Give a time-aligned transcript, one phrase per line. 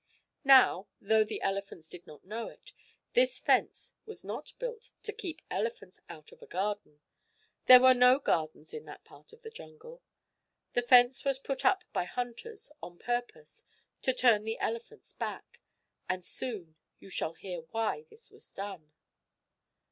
[0.43, 2.73] Now, though the elephants did not know it,
[3.13, 7.01] this fence was not built to keep elephants out of a garden.
[7.67, 10.01] There were no gardens in that part of the jungle.
[10.73, 13.63] The fence was put up by hunters on purpose
[14.01, 15.59] to turn the elephants back,
[16.09, 18.91] and soon you shall hear why this was done.